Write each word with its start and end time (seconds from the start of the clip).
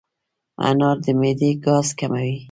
انار 0.67 0.97
د 1.03 1.05
معدې 1.19 1.51
ګاز 1.65 1.87
کموي. 1.99 2.35